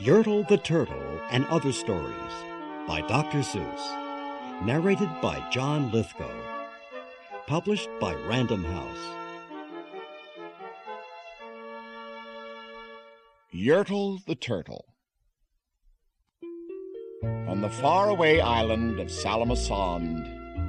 Yertle 0.00 0.46
the 0.46 0.58
Turtle 0.58 1.20
and 1.32 1.44
Other 1.46 1.72
Stories 1.72 2.14
by 2.86 3.00
Dr. 3.08 3.38
Seuss. 3.38 4.64
Narrated 4.64 5.10
by 5.20 5.44
John 5.50 5.90
Lithgow. 5.90 6.30
Published 7.48 7.88
by 7.98 8.14
Random 8.14 8.62
House. 8.62 9.16
Yertle 13.52 14.24
the 14.26 14.36
Turtle. 14.36 14.84
On 17.48 17.60
the 17.60 17.68
faraway 17.68 18.38
island 18.38 19.00
of 19.00 19.10
Sala-ma-Sond, 19.10 20.24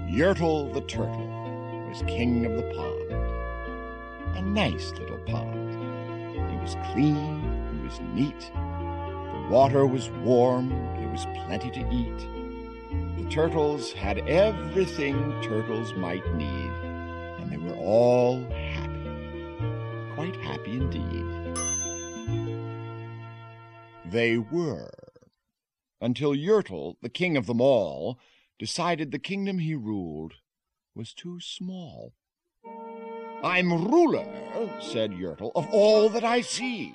Yertle 0.09 0.73
the 0.73 0.82
Turtle 0.82 1.88
was 1.88 2.02
king 2.07 2.48
of 2.48 2.55
the 2.55 2.73
pond. 2.73 4.38
A 4.38 4.41
nice 4.41 4.89
little 4.93 5.20
pond. 5.20 5.70
It 6.36 6.62
was 6.64 6.76
clean, 6.91 7.44
it 7.76 7.84
was 7.84 8.00
neat, 8.16 8.52
water 9.49 9.85
was 9.85 10.09
warm, 10.23 10.70
there 10.70 11.09
was 11.09 11.26
plenty 11.45 11.71
to 11.71 11.80
eat. 11.91 12.27
The 13.17 13.30
turtles 13.30 13.91
had 13.91 14.20
everything 14.30 15.41
turtles 15.41 15.94
might 15.95 16.26
need, 16.35 16.71
and 17.40 17.52
they 17.52 17.57
were 17.57 17.76
all 17.76 18.43
happy. 18.49 18.90
Quite 20.13 20.35
happy 20.38 20.73
indeed. 20.73 21.26
They 24.05 24.38
were. 24.38 24.91
Until 25.99 26.34
Yertle, 26.34 26.95
the 27.02 27.09
king 27.09 27.35
of 27.35 27.48
them 27.48 27.59
all, 27.59 28.20
decided 28.59 29.12
the 29.12 29.20
kingdom 29.20 29.59
he 29.59 29.73
ruled 29.73 30.34
was 30.95 31.13
too 31.13 31.40
small. 31.40 32.13
I'm 33.43 33.90
ruler, 33.90 34.27
said 34.79 35.12
Yertle, 35.12 35.52
of 35.55 35.68
all 35.71 36.09
that 36.09 36.23
I 36.23 36.41
see, 36.41 36.93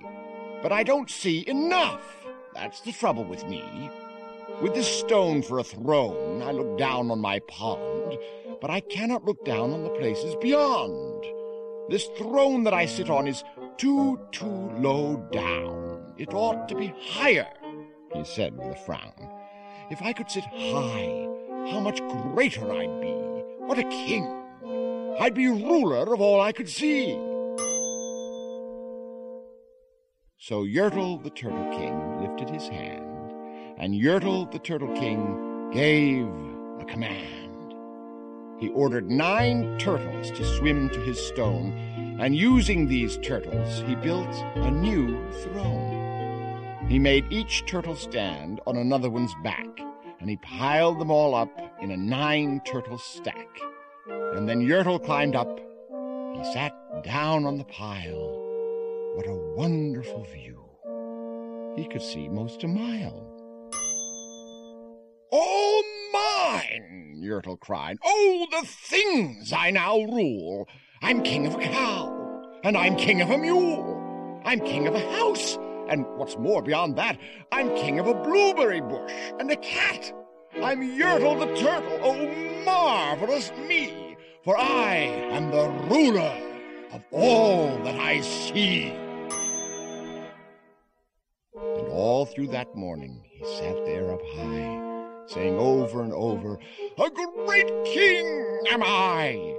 but 0.63 0.73
I 0.73 0.83
don't 0.83 1.11
see 1.11 1.47
enough. 1.49 2.24
That's 2.55 2.81
the 2.81 2.93
trouble 2.93 3.25
with 3.25 3.45
me. 3.47 3.91
With 4.63 4.75
this 4.75 5.01
stone 5.01 5.43
for 5.43 5.59
a 5.59 5.65
throne, 5.65 6.41
I 6.41 6.53
look 6.53 6.79
down 6.79 7.11
on 7.11 7.19
my 7.19 7.41
pond, 7.41 8.17
but 8.61 8.71
I 8.71 8.81
cannot 8.81 9.25
look 9.25 9.45
down 9.45 9.73
on 9.73 9.83
the 9.83 9.91
places 9.91 10.37
beyond. 10.41 11.25
This 11.89 12.07
throne 12.17 12.63
that 12.65 12.73
I 12.73 12.87
sit 12.87 13.11
on 13.11 13.27
is 13.27 13.43
too, 13.77 14.21
too 14.31 14.71
low 14.79 15.17
down. 15.33 16.15
It 16.17 16.33
ought 16.33 16.69
to 16.69 16.77
be 16.77 16.95
higher, 17.01 17.49
he 18.15 18.25
said 18.25 18.57
with 18.57 18.69
a 18.69 18.77
frown. 18.77 19.29
If 19.91 20.01
I 20.01 20.13
could 20.13 20.31
sit 20.31 20.45
high, 20.45 21.29
how 21.71 21.81
much 21.81 22.01
greater 22.33 22.71
I'd 22.73 23.01
be. 23.01 23.13
What 23.59 23.79
a 23.79 23.85
king! 23.85 24.25
I'd 25.19 25.35
be 25.35 25.49
ruler 25.49 26.13
of 26.13 26.21
all 26.21 26.41
I 26.41 26.53
could 26.53 26.69
see. 26.69 27.19
So 30.47 30.63
Yertle 30.63 31.23
the 31.23 31.31
Turtle 31.31 31.71
King 31.71 32.21
lifted 32.21 32.51
his 32.51 32.69
hand, 32.69 33.33
and 33.79 33.95
Yertle 33.95 34.53
the 34.53 34.59
Turtle 34.59 34.93
King 34.95 35.71
gave 35.73 36.27
a 36.79 36.85
command. 36.85 37.73
He 38.61 38.69
ordered 38.69 39.11
nine 39.11 39.79
turtles 39.79 40.31
to 40.33 40.45
swim 40.59 40.91
to 40.91 41.01
his 41.01 41.19
stone, 41.19 41.73
and 42.21 42.37
using 42.37 42.87
these 42.87 43.17
turtles, 43.23 43.83
he 43.87 43.95
built 43.95 44.29
a 44.57 44.71
new 44.71 45.17
throne. 45.45 46.87
He 46.91 46.99
made 46.99 47.25
each 47.33 47.65
turtle 47.65 47.97
stand 47.97 48.61
on 48.67 48.77
another 48.77 49.09
one's 49.09 49.35
back, 49.43 49.81
and 50.21 50.29
he 50.29 50.37
piled 50.37 51.01
them 51.01 51.11
all 51.11 51.35
up 51.35 51.59
in 51.81 51.91
a 51.91 51.97
nine 51.97 52.61
turtle 52.67 52.99
stack. 52.99 53.49
And 54.35 54.47
then 54.47 54.61
Yertle 54.61 55.03
climbed 55.03 55.37
up. 55.37 55.59
He 56.37 56.53
sat 56.53 56.75
down 57.03 57.47
on 57.47 57.57
the 57.57 57.65
pile. 57.65 58.44
What 59.15 59.29
a 59.29 59.55
wonderful 59.55 60.25
view! 60.25 60.61
He 61.77 61.87
could 61.87 62.03
see 62.03 62.29
most 62.29 62.65
a 62.65 62.67
mile. 62.67 63.31
All 65.31 65.83
mine! 66.13 67.23
Yertle 67.23 67.61
cried. 67.61 67.97
Oh, 68.05 68.49
the 68.51 68.67
things 68.67 69.53
I 69.53 69.71
now 69.71 70.01
rule! 70.01 70.67
I'm 71.01 71.23
king 71.23 71.47
of 71.47 71.55
a 71.55 71.61
cow, 71.61 72.43
and 72.65 72.77
I'm 72.77 72.97
king 72.97 73.21
of 73.21 73.31
a 73.31 73.39
mule. 73.39 74.43
I'm 74.45 74.59
king 74.59 74.89
of 74.89 74.97
a 74.97 75.11
house, 75.13 75.61
and 75.89 76.05
what's 76.17 76.37
more 76.37 76.61
beyond 76.61 76.97
that, 76.97 77.17
I'm 77.53 77.73
king 77.77 78.01
of 78.01 78.09
a 78.09 78.15
blueberry 78.15 78.81
bush 78.81 79.13
and 79.39 79.49
a 79.49 79.57
cat. 79.57 80.13
I'm 80.61 80.81
Yertle 80.99 81.39
the 81.39 81.55
turtle. 81.55 82.01
Oh, 82.03 82.65
marvelous 82.65 83.53
me! 83.69 84.17
For 84.43 84.59
I 84.59 84.97
am 85.31 85.53
the 85.53 85.69
ruler 85.89 86.37
of 86.93 87.05
all 87.13 87.79
that 87.85 88.01
I 88.01 88.21
see. 88.21 89.04
All 92.05 92.27
through 92.27 92.49
that 92.49 92.77
morning 92.77 93.19
he 93.31 93.43
sat 93.57 93.83
there 93.87 94.13
up 94.13 94.21
high, 94.37 95.25
saying 95.27 95.57
over 95.59 96.03
and 96.03 96.13
over, 96.13 96.59
A 96.99 97.09
great 97.09 97.73
king 97.87 98.61
am 98.71 98.83
I! 98.83 99.57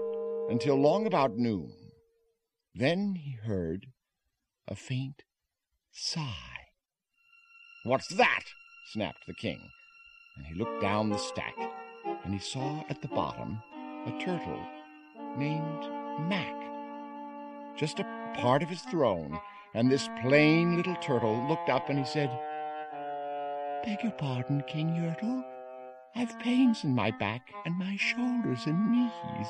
Until 0.51 0.75
long 0.75 1.07
about 1.07 1.38
noon. 1.38 1.73
Then 2.75 3.16
he 3.16 3.31
heard 3.31 3.88
a 4.67 4.75
faint 4.75 5.23
sigh. 5.91 6.67
What's 7.84 8.09
that? 8.09 8.44
snapped 8.94 9.25
the 9.25 9.34
king. 9.34 9.59
And 10.38 10.45
he 10.45 10.53
looked 10.53 10.84
down 10.84 11.09
the 11.09 11.17
stack, 11.17 11.55
and 12.23 12.31
he 12.31 12.39
saw 12.39 12.84
at 12.89 13.01
the 13.01 13.07
bottom 13.07 13.59
a 14.05 14.11
turtle 14.23 14.59
named 15.35 16.29
Mac. 16.29 16.55
Just 17.75 18.00
a 18.00 18.34
part 18.35 18.61
of 18.61 18.69
his 18.69 18.81
throne, 18.81 19.39
and 19.75 19.91
this 19.91 20.09
plain 20.21 20.77
little 20.77 20.95
turtle 20.95 21.45
looked 21.49 21.69
up 21.69 21.89
and 21.89 21.99
he 21.99 22.05
said, 22.05 22.29
Beg 23.83 24.01
your 24.01 24.13
pardon, 24.13 24.63
King 24.67 24.89
Yertle. 24.91 25.43
I've 26.15 26.39
pains 26.39 26.85
in 26.85 26.95
my 26.95 27.11
back 27.11 27.53
and 27.65 27.77
my 27.77 27.97
shoulders 27.97 28.65
and 28.65 28.89
knees. 28.89 29.47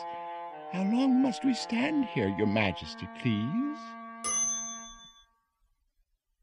How 0.73 0.81
long 0.81 1.21
must 1.21 1.45
we 1.45 1.53
stand 1.53 2.05
here, 2.05 2.33
your 2.39 2.47
majesty, 2.47 3.07
please? 3.21 3.77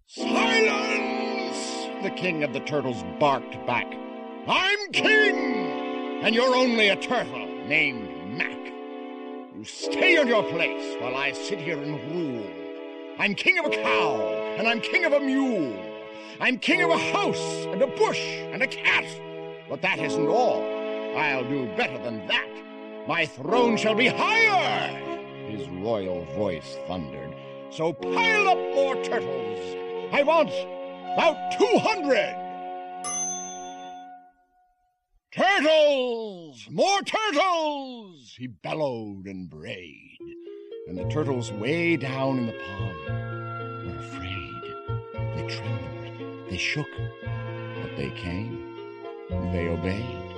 Silence! 0.06 1.88
The 2.04 2.10
king 2.10 2.44
of 2.44 2.53
the 2.53 2.60
turtles 2.60 3.04
barked 3.19 3.66
back. 3.66 3.93
I'm 4.47 4.93
king, 4.93 6.22
and 6.22 6.34
you're 6.37 6.54
only 6.54 6.91
a 6.91 6.97
turtle 6.97 7.47
named 7.66 8.38
Mac. 8.38 8.72
You 9.56 9.64
stay 9.64 10.16
on 10.19 10.28
your 10.28 10.44
place 10.44 10.97
while 11.00 11.16
I 11.16 11.32
sit 11.32 11.59
here 11.59 11.82
and 11.82 12.00
rule. 12.14 12.62
I'm 13.19 13.34
king 13.34 13.59
of 13.59 13.67
a 13.67 13.71
cow, 13.71 14.17
and 14.59 14.67
I'm 14.67 14.81
king 14.81 15.05
of 15.05 15.12
a 15.12 15.21
mule. 15.21 15.78
I'm 16.41 16.59
king 16.59 16.83
of 16.83 16.91
a 16.91 16.99
house, 16.99 17.67
and 17.67 17.83
a 17.83 17.87
bush, 17.87 18.19
and 18.19 18.62
a 18.62 18.67
cat. 18.67 19.05
But 19.69 19.83
that 19.83 19.99
isn't 19.99 20.27
all. 20.27 20.62
I'll 21.17 21.49
do 21.49 21.67
better 21.77 21.99
than 22.03 22.27
that. 22.27 22.49
My 23.06 23.27
throne 23.27 23.77
shall 23.77 23.95
be 23.95 24.06
higher, 24.06 24.97
his 25.49 25.69
royal 25.69 26.25
voice 26.37 26.78
thundered. 26.87 27.34
So 27.71 27.93
pile 27.93 28.49
up 28.49 28.59
more 28.75 28.97
turtles. 29.03 29.59
I 30.12 30.23
want 30.23 30.50
about 31.12 31.53
two 31.59 31.79
hundred. 31.79 32.39
Turtles! 35.34 36.69
More 36.71 37.00
turtles! 37.03 38.34
He 38.39 38.47
bellowed 38.47 39.27
and 39.27 39.49
brayed. 39.49 40.19
And 40.88 40.98
the 40.98 41.04
turtles 41.04 41.53
way 41.53 41.97
down 41.97 42.38
in 42.38 42.47
the 42.47 42.53
pond 42.53 43.87
were 43.87 43.98
afraid. 43.98 44.62
They 45.37 45.47
trembled, 45.47 46.48
they 46.50 46.56
shook, 46.56 46.88
but 47.81 47.97
they 47.97 48.10
came. 48.10 48.69
They 49.53 49.69
obeyed. 49.69 50.34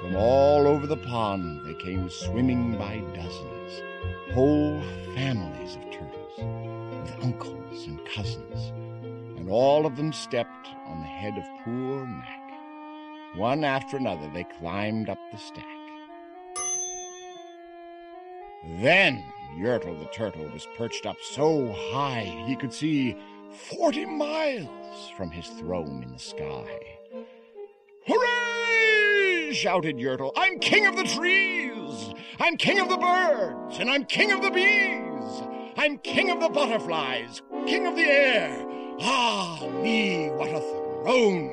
From 0.00 0.16
all 0.16 0.66
over 0.66 0.86
the 0.86 0.96
pond 0.96 1.60
they 1.64 1.74
came 1.74 2.10
swimming 2.10 2.76
by 2.76 2.98
dozens, 3.14 3.82
whole 4.32 4.82
families 5.14 5.76
of 5.76 5.82
turtles, 5.92 6.38
with 6.38 7.24
uncles 7.24 7.86
and 7.86 8.04
cousins, 8.06 8.72
and 9.38 9.48
all 9.48 9.86
of 9.86 9.96
them 9.96 10.12
stepped 10.12 10.68
on 10.86 11.00
the 11.00 11.06
head 11.06 11.38
of 11.38 11.44
poor 11.64 12.04
Mac. 12.06 12.40
One 13.36 13.62
after 13.62 13.96
another 13.96 14.28
they 14.34 14.44
climbed 14.58 15.08
up 15.08 15.18
the 15.30 15.38
stack. 15.38 15.64
Then 18.80 19.22
Yertle 19.58 19.98
the 19.98 20.06
turtle 20.06 20.48
was 20.52 20.66
perched 20.76 21.06
up 21.06 21.16
so 21.22 21.72
high 21.92 22.44
he 22.46 22.56
could 22.56 22.72
see 22.72 23.16
forty 23.50 24.04
miles 24.04 25.10
from 25.16 25.30
his 25.30 25.46
throne 25.46 26.02
in 26.02 26.12
the 26.12 26.18
sky. 26.18 26.66
Hooray! 28.06 29.52
shouted 29.54 29.96
Yertle. 29.96 30.32
I'm 30.36 30.58
king 30.58 30.86
of 30.86 30.96
the 30.96 31.04
trees! 31.04 32.12
I'm 32.40 32.56
king 32.56 32.80
of 32.80 32.88
the 32.88 32.96
birds! 32.96 33.78
And 33.78 33.88
I'm 33.88 34.04
king 34.04 34.32
of 34.32 34.42
the 34.42 34.50
bees! 34.50 35.42
I'm 35.76 35.98
king 35.98 36.30
of 36.30 36.40
the 36.40 36.48
butterflies! 36.48 37.40
King 37.66 37.86
of 37.86 37.94
the 37.94 38.02
air! 38.02 38.66
Ah, 39.00 39.66
me, 39.82 40.30
what 40.30 40.48
a 40.50 40.60
throne! 40.60 41.48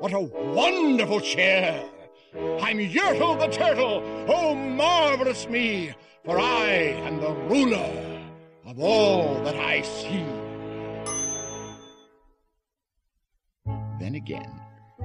What 0.00 0.12
a 0.12 0.20
wonderful 0.20 1.20
chair! 1.20 1.88
I'm 2.34 2.78
Yertle 2.78 3.40
the 3.40 3.48
turtle! 3.48 4.02
Oh, 4.28 4.54
marvelous 4.54 5.48
me! 5.48 5.94
For 6.26 6.38
I 6.38 6.66
am 7.06 7.20
the 7.20 7.32
ruler 7.48 8.20
of 8.66 8.78
all 8.78 9.42
that 9.44 9.56
I 9.56 9.80
see. 9.82 10.26
then 14.06 14.14
again, 14.14 14.60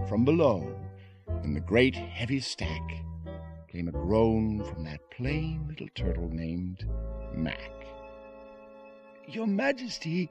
from 0.07 0.23
below, 0.23 0.75
in 1.43 1.55
the 1.55 1.59
great 1.59 1.95
heavy 1.95 2.39
stack, 2.39 2.83
came 3.67 3.87
a 3.87 3.91
groan 3.91 4.63
from 4.63 4.83
that 4.83 4.99
plain 5.09 5.65
little 5.67 5.87
turtle 5.95 6.29
named 6.29 6.85
Mac. 7.33 7.71
Your 9.27 9.47
Majesty, 9.47 10.29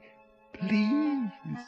please. 0.53 1.59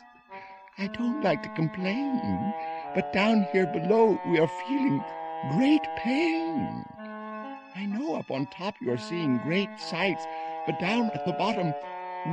I 0.77 0.87
don't 0.93 1.21
like 1.23 1.43
to 1.43 1.55
complain, 1.55 2.53
but 2.95 3.11
down 3.11 3.47
here 3.51 3.67
below 3.67 4.17
we 4.29 4.39
are 4.39 4.51
feeling 4.67 5.03
great 5.57 5.83
pain. 5.97 6.85
I 7.75 7.85
know 7.85 8.15
up 8.15 8.29
on 8.29 8.45
top 8.47 8.75
you 8.81 8.91
are 8.91 8.97
seeing 8.97 9.39
great 9.39 9.79
sights, 9.79 10.23
but 10.67 10.79
down 10.79 11.09
at 11.15 11.25
the 11.25 11.33
bottom 11.33 11.73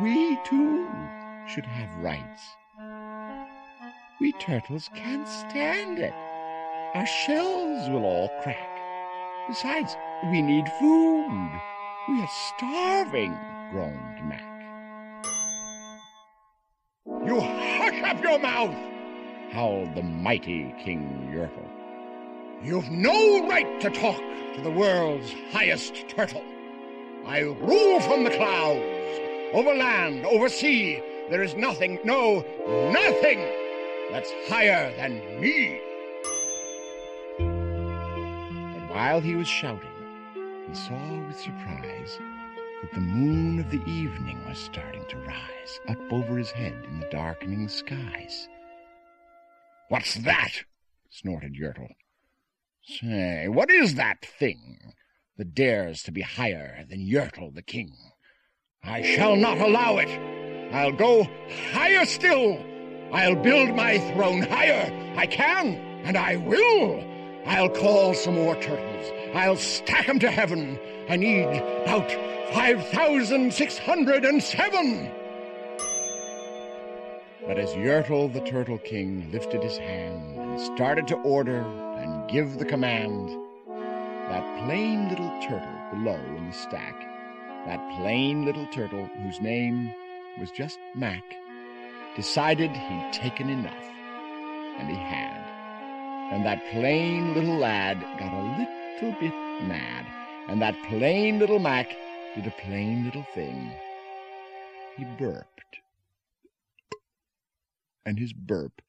we 0.02 0.38
too 0.44 0.86
should 1.48 1.64
have 1.64 1.94
rights. 1.96 2.42
We 4.20 4.32
turtles 4.32 4.90
can't 4.94 5.26
stand 5.26 5.98
it. 5.98 6.12
Our 6.94 7.06
shells 7.06 7.88
will 7.88 8.04
all 8.04 8.28
crack. 8.42 8.68
Besides, 9.48 9.96
we 10.30 10.42
need 10.42 10.68
food. 10.78 11.50
We 12.08 12.20
are 12.20 12.28
starving, 12.56 13.34
groaned 13.70 14.28
Mac. 14.28 14.44
You 17.26 17.40
hush 17.40 18.02
up 18.02 18.22
your 18.22 18.38
mouth, 18.38 18.76
howled 19.52 19.94
the 19.94 20.02
mighty 20.02 20.74
King 20.84 21.30
Yertle. 21.32 21.79
You've 22.62 22.90
no 22.90 23.48
right 23.48 23.80
to 23.80 23.88
talk 23.88 24.20
to 24.54 24.60
the 24.62 24.70
world's 24.70 25.32
highest 25.50 26.08
turtle. 26.10 26.44
I 27.24 27.40
rule 27.40 28.00
from 28.00 28.24
the 28.24 28.30
clouds, 28.30 28.84
over 29.54 29.74
land, 29.74 30.26
over 30.26 30.50
sea. 30.50 31.02
There 31.30 31.42
is 31.42 31.54
nothing, 31.54 31.98
no, 32.04 32.44
nothing 32.92 33.40
that's 34.10 34.30
higher 34.46 34.94
than 34.96 35.40
me. 35.40 35.80
But 37.38 38.94
while 38.94 39.20
he 39.22 39.36
was 39.36 39.48
shouting, 39.48 39.88
he 40.68 40.74
saw 40.74 41.26
with 41.26 41.40
surprise 41.40 42.18
that 42.82 42.92
the 42.92 43.00
moon 43.00 43.58
of 43.58 43.70
the 43.70 43.82
evening 43.86 44.38
was 44.46 44.58
starting 44.58 45.06
to 45.08 45.16
rise 45.18 45.80
up 45.88 45.98
over 46.12 46.36
his 46.36 46.50
head 46.50 46.74
in 46.90 47.00
the 47.00 47.08
darkening 47.10 47.68
skies. 47.68 48.48
What's 49.88 50.16
that? 50.16 50.52
snorted 51.08 51.54
Yertle. 51.54 51.94
Say, 52.82 53.46
what 53.48 53.70
is 53.70 53.96
that 53.96 54.24
thing 54.24 54.94
that 55.36 55.54
dares 55.54 56.02
to 56.04 56.12
be 56.12 56.22
higher 56.22 56.86
than 56.88 57.06
Yertle 57.06 57.54
the 57.54 57.60
king? 57.62 57.94
I 58.82 59.02
shall 59.02 59.36
not 59.36 59.58
allow 59.58 59.98
it. 59.98 60.08
I'll 60.72 60.92
go 60.92 61.28
higher 61.72 62.06
still. 62.06 62.58
I'll 63.12 63.36
build 63.36 63.76
my 63.76 63.98
throne 64.12 64.40
higher. 64.42 64.90
I 65.16 65.26
can, 65.26 65.74
and 66.04 66.16
I 66.16 66.36
will. 66.36 67.04
I'll 67.44 67.68
call 67.68 68.14
some 68.14 68.36
more 68.36 68.54
turtles. 68.56 69.12
I'll 69.34 69.56
stack 69.56 70.08
'em 70.08 70.18
to 70.20 70.30
heaven. 70.30 70.78
I 71.08 71.16
need 71.16 71.46
about 71.46 72.10
5,607. 72.52 75.10
But 77.46 77.58
as 77.58 77.70
Yertle 77.70 78.32
the 78.32 78.40
Turtle 78.40 78.78
King 78.78 79.30
lifted 79.32 79.62
his 79.62 79.76
hand 79.76 80.38
and 80.38 80.58
started 80.60 81.06
to 81.08 81.16
order 81.16 81.64
and 82.00 82.28
give 82.30 82.58
the 82.58 82.64
command, 82.64 83.28
that 84.28 84.64
plain 84.64 85.08
little 85.08 85.30
turtle 85.42 85.80
below 85.92 86.18
in 86.36 86.46
the 86.46 86.52
stack, 86.52 86.98
that 87.66 87.98
plain 87.98 88.44
little 88.44 88.66
turtle 88.68 89.04
whose 89.22 89.40
name 89.40 89.92
was 90.38 90.50
just 90.50 90.78
Mac, 90.94 91.22
decided 92.16 92.70
he'd 92.70 93.12
taken 93.12 93.50
enough. 93.50 93.84
And 94.78 94.88
he 94.88 94.96
had. 94.96 95.44
And 96.32 96.44
that 96.46 96.64
plain 96.70 97.34
little 97.34 97.56
lad 97.56 98.00
got 98.18 98.32
a 98.32 99.02
little 99.02 99.20
bit 99.20 99.34
mad. 99.66 100.06
And 100.48 100.62
that 100.62 100.76
plain 100.88 101.38
little 101.38 101.58
Mac 101.58 101.94
did 102.34 102.46
a 102.46 102.54
plain 102.62 103.04
little 103.04 103.26
thing. 103.34 103.72
He 104.96 105.04
burped. 105.04 105.80
And 108.06 108.18
his 108.18 108.32
burp 108.32 108.80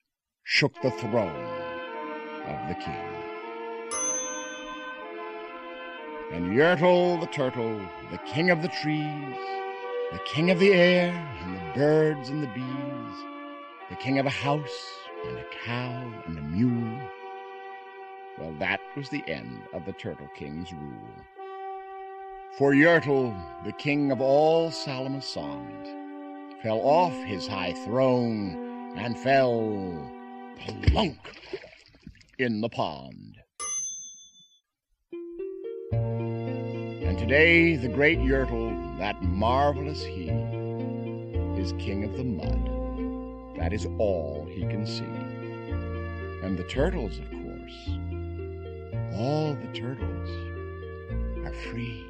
shook 0.44 0.81
the 0.81 0.92
throne 0.92 1.61
of 2.56 2.68
the 2.68 2.75
king. 2.75 2.95
And 6.31 6.57
Yertle 6.57 7.19
the 7.19 7.27
turtle, 7.27 7.80
the 8.09 8.18
king 8.19 8.50
of 8.50 8.62
the 8.62 8.69
trees, 8.69 9.38
the 10.12 10.19
king 10.25 10.50
of 10.50 10.59
the 10.59 10.74
air, 10.74 11.12
and 11.42 11.56
the 11.56 11.74
birds 11.74 12.30
and 12.30 12.42
the 12.42 12.48
bees, 12.48 13.18
the 13.89 13.95
king 13.98 14.18
of 14.18 14.25
a 14.25 14.30
house, 14.30 14.94
and 15.27 15.38
a 15.38 15.45
cow, 15.65 16.24
and 16.25 16.38
a 16.38 16.42
mule. 16.42 17.00
Well, 18.38 18.53
that 18.59 18.80
was 18.95 19.09
the 19.09 19.24
end 19.27 19.62
of 19.74 19.86
the 19.86 19.94
Turtle 19.94 20.30
King's 20.36 20.71
rule. 20.71 21.15
For 22.57 22.74
Yertle, 22.74 23.36
the 23.65 23.74
king 23.74 24.12
of 24.12 24.21
all 24.21 24.71
Sala-ma-Sond, 24.71 25.88
fell 26.62 26.80
off 26.80 27.13
his 27.24 27.48
high 27.48 27.74
throne 27.74 28.94
and 28.98 29.18
fell 29.18 30.09
plunk 30.88 31.18
in 32.42 32.60
the 32.60 32.70
pond. 32.70 33.38
And 35.92 37.18
today, 37.20 37.76
the 37.76 37.88
great 37.88 38.18
Yertle, 38.18 38.98
that 38.98 39.22
marvelous 39.22 40.04
he, 40.04 40.30
is 41.62 41.74
king 41.74 42.04
of 42.04 42.18
the 42.18 42.24
mud. 42.24 43.60
That 43.60 43.74
is 43.74 43.86
all 44.00 44.48
he 44.50 44.62
can 44.62 44.88
see. 44.88 45.04
And 46.44 46.58
the 46.58 46.64
turtles, 46.64 47.20
of 47.20 47.30
course, 47.30 47.90
all 49.14 49.54
the 49.54 49.72
turtles 49.80 50.30
are 51.46 51.54
free. 51.70 52.04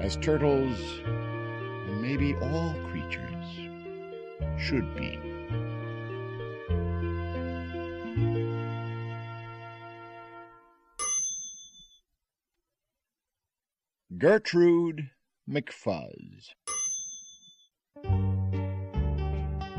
As 0.00 0.16
turtles, 0.16 0.80
and 1.04 2.02
maybe 2.02 2.34
all 2.34 2.74
creatures, 2.90 3.22
should 4.58 4.96
be. 4.96 5.35
Gertrude 14.18 15.10
McFuzz. 15.50 16.48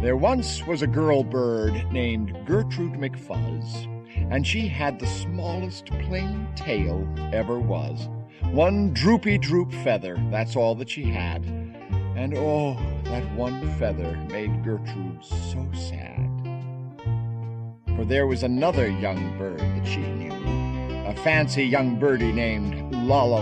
There 0.02 0.18
once 0.18 0.68
was 0.68 0.84
a 0.84 0.88
girl 0.88 1.24
bird 1.24 1.74
named 1.92 2.38
Gertrude 2.46 2.94
McFuzz, 2.94 3.88
and 4.30 4.46
she 4.46 4.68
had 4.68 5.00
the 5.00 5.08
smallest 5.08 5.88
plain 5.88 6.48
tail 6.56 7.08
ever 7.34 7.58
was. 7.58 8.10
One 8.52 8.94
droopy 8.94 9.40
droop 9.40 9.72
feather, 9.72 10.18
that's 10.30 10.56
all 10.56 10.76
that 10.76 10.90
she 10.90 11.06
had. 11.06 11.44
And 12.16 12.38
oh, 12.38 12.78
that 13.06 13.24
one 13.34 13.76
feather 13.80 14.18
made 14.30 14.64
Gertrude 14.64 15.24
so 15.24 15.68
sad. 15.74 16.30
For 17.96 18.06
there 18.06 18.28
was 18.28 18.44
another 18.44 18.88
young 18.88 19.36
bird 19.40 19.62
that 19.62 19.88
she 19.88 20.02
knew, 20.02 21.08
a 21.08 21.16
fancy 21.24 21.64
young 21.64 21.98
birdie 21.98 22.34
named 22.34 22.94
Lala 22.94 23.42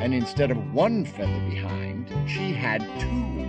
and 0.00 0.14
instead 0.14 0.50
of 0.50 0.72
one 0.72 1.04
feather 1.04 1.40
behind, 1.50 2.08
she 2.26 2.52
had 2.52 2.80
two. 2.98 3.46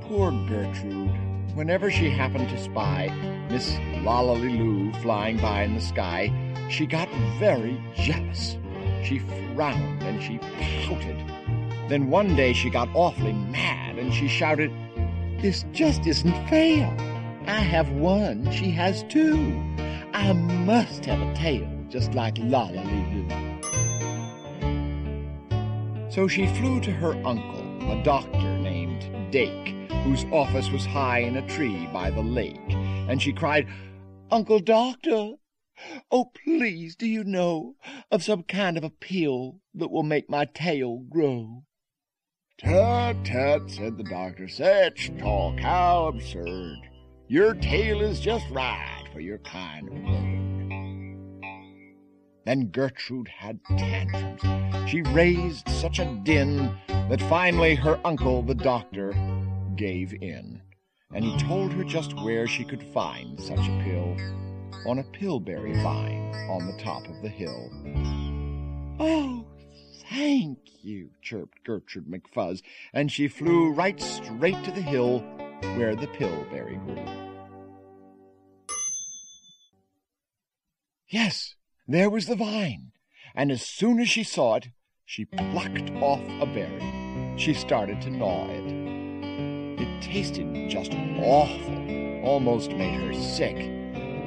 Poor 0.00 0.32
Gertrude, 0.48 1.16
whenever 1.54 1.88
she 1.88 2.10
happened 2.10 2.48
to 2.48 2.58
spy 2.58 3.08
Miss 3.50 3.78
Lolla-Lee-Lou 4.02 4.92
flying 4.94 5.38
by 5.38 5.62
in 5.62 5.74
the 5.74 5.80
sky, 5.80 6.32
she 6.68 6.86
got 6.86 7.08
very 7.38 7.80
jealous. 7.94 8.58
She 9.04 9.20
frowned 9.54 10.02
and 10.02 10.20
she 10.20 10.38
pouted. 10.38 11.16
Then 11.88 12.10
one 12.10 12.34
day 12.34 12.52
she 12.52 12.70
got 12.70 12.88
awfully 12.94 13.32
mad 13.32 13.96
and 13.96 14.12
she 14.12 14.26
shouted, 14.26 14.72
This 15.40 15.64
just 15.72 16.04
isn't 16.04 16.48
fair. 16.48 16.94
I 17.46 17.60
have 17.60 17.90
one, 17.92 18.50
she 18.50 18.70
has 18.72 19.04
two. 19.04 19.56
I 20.12 20.32
must 20.32 21.04
have 21.04 21.20
a 21.20 21.34
tail 21.34 21.68
just 21.88 22.12
like 22.14 22.36
Lolla-Lee-Lou. 22.38 23.48
So 26.10 26.26
she 26.26 26.46
flew 26.46 26.80
to 26.80 26.90
her 26.90 27.14
uncle, 27.26 27.92
a 27.92 28.02
doctor 28.02 28.58
named 28.58 29.30
Dake, 29.30 29.90
whose 30.04 30.24
office 30.32 30.70
was 30.70 30.86
high 30.86 31.18
in 31.18 31.36
a 31.36 31.46
tree 31.46 31.86
by 31.92 32.10
the 32.10 32.22
lake, 32.22 32.56
and 32.68 33.20
she 33.20 33.32
cried, 33.32 33.68
Uncle 34.30 34.58
Doctor, 34.58 35.32
oh, 36.10 36.30
please, 36.44 36.96
do 36.96 37.06
you 37.06 37.24
know 37.24 37.76
of 38.10 38.24
some 38.24 38.42
kind 38.42 38.78
of 38.78 38.84
a 38.84 38.90
pill 38.90 39.60
that 39.74 39.90
will 39.90 40.02
make 40.02 40.30
my 40.30 40.46
tail 40.46 41.04
grow? 41.10 41.64
Tut, 42.58 43.24
tut, 43.24 43.70
said 43.70 43.98
the 43.98 44.04
doctor, 44.04 44.48
such 44.48 45.12
talk, 45.18 45.60
how 45.60 46.06
absurd. 46.06 46.78
Your 47.28 47.54
tail 47.54 48.00
is 48.00 48.18
just 48.18 48.46
right 48.50 49.04
for 49.12 49.20
your 49.20 49.38
kind 49.38 49.88
of 49.88 49.94
bird. 50.04 50.47
Then 52.48 52.70
Gertrude 52.70 53.28
had 53.28 53.62
tantrums. 53.76 54.40
She 54.90 55.02
raised 55.02 55.68
such 55.68 55.98
a 55.98 56.06
din 56.22 56.74
that 56.88 57.20
finally 57.28 57.74
her 57.74 58.00
uncle, 58.06 58.40
the 58.40 58.54
doctor, 58.54 59.12
gave 59.76 60.14
in. 60.22 60.62
and 61.12 61.26
he 61.26 61.36
told 61.36 61.74
her 61.74 61.84
just 61.84 62.16
where 62.24 62.46
she 62.46 62.64
could 62.64 62.82
find 62.82 63.38
such 63.38 63.58
a 63.58 63.82
pill 63.84 64.16
on 64.86 64.98
a 64.98 65.04
pillberry 65.04 65.74
vine 65.82 66.34
on 66.48 66.66
the 66.66 66.82
top 66.82 67.06
of 67.06 67.20
the 67.20 67.28
hill. 67.28 67.70
Oh, 68.98 69.44
thank 70.08 70.58
you, 70.82 71.10
chirped 71.20 71.62
Gertrude 71.64 72.06
McFuzz, 72.06 72.62
and 72.94 73.12
she 73.12 73.28
flew 73.28 73.74
right 73.74 74.00
straight 74.00 74.64
to 74.64 74.70
the 74.70 74.80
hill 74.80 75.18
where 75.76 75.94
the 75.94 76.06
pillberry 76.06 76.76
grew. 76.76 77.04
Yes, 81.08 81.54
there 81.90 82.10
was 82.10 82.26
the 82.26 82.36
vine, 82.36 82.92
and 83.34 83.50
as 83.50 83.62
soon 83.62 83.98
as 83.98 84.10
she 84.10 84.22
saw 84.22 84.56
it, 84.56 84.68
she 85.06 85.24
plucked 85.24 85.90
off 86.02 86.20
a 86.38 86.44
berry. 86.44 87.34
She 87.38 87.54
started 87.54 88.02
to 88.02 88.10
gnaw 88.10 88.46
it. 88.50 89.80
It 89.80 90.02
tasted 90.02 90.68
just 90.68 90.92
awful, 90.92 92.26
almost 92.26 92.72
made 92.72 93.00
her 93.00 93.14
sick. 93.14 93.56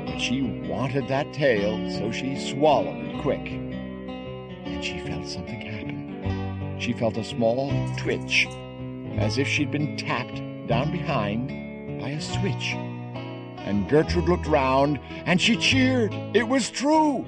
But 0.07 0.17
she 0.17 0.41
wanted 0.67 1.07
that 1.07 1.31
tail, 1.33 1.87
so 1.91 2.11
she 2.11 2.35
swallowed 2.35 3.05
it 3.05 3.21
quick. 3.21 3.47
And 3.47 4.83
she 4.83 4.99
felt 4.99 5.27
something 5.27 5.61
happen. 5.61 6.77
She 6.79 6.93
felt 6.93 7.17
a 7.17 7.23
small 7.23 7.71
twitch, 7.97 8.47
as 9.17 9.37
if 9.37 9.47
she'd 9.47 9.69
been 9.69 9.97
tapped 9.97 10.41
down 10.67 10.91
behind 10.91 12.01
by 12.01 12.09
a 12.09 12.21
switch. 12.21 12.73
And 13.63 13.87
Gertrude 13.87 14.27
looked 14.27 14.47
round, 14.47 14.99
and 15.25 15.39
she 15.39 15.55
cheered. 15.57 16.11
It 16.33 16.47
was 16.47 16.71
true. 16.71 17.23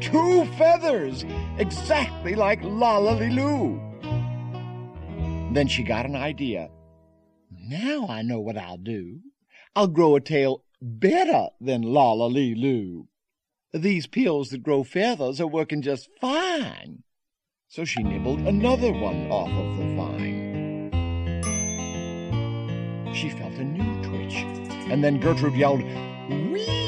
Two 0.00 0.44
feathers, 0.56 1.24
exactly 1.58 2.34
like 2.34 2.60
Lolly 2.62 3.28
Then 5.52 5.68
she 5.68 5.82
got 5.82 6.06
an 6.06 6.16
idea. 6.16 6.70
Now 7.50 8.06
I 8.08 8.22
know 8.22 8.40
what 8.40 8.58
I'll 8.58 8.76
do. 8.76 9.20
I'll 9.74 9.88
grow 9.88 10.16
a 10.16 10.20
tail 10.20 10.62
better 10.80 11.48
than 11.60 11.82
Lolly 11.82 12.54
These 13.72 14.06
pills 14.06 14.50
that 14.50 14.62
grow 14.62 14.84
feathers 14.84 15.40
are 15.40 15.46
working 15.46 15.82
just 15.82 16.08
fine. 16.20 17.02
So 17.68 17.84
she 17.84 18.02
nibbled 18.02 18.40
another 18.40 18.92
one 18.92 19.30
off 19.30 19.50
of 19.50 19.76
the 19.76 19.94
vine. 19.96 20.90
She 23.12 23.30
felt 23.30 23.54
a 23.54 23.64
new 23.64 24.02
twitch, 24.02 24.36
and 24.90 25.02
then 25.02 25.20
Gertrude 25.20 25.54
yelled, 25.56 25.82
Whee! 26.30 26.85